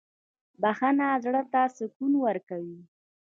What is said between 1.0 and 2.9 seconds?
زړه ته سکون ورکوي.